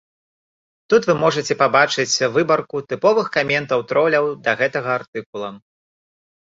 Тут 0.93 1.01
вы 1.09 1.15
можаце 1.23 1.57
пабачыць 1.61 2.23
выбарку 2.39 2.83
тыповых 2.95 3.31
каментаў 3.39 3.79
троляў 3.93 4.25
да 4.49 4.61
гэтага 4.65 4.89
артыкула. 5.03 5.49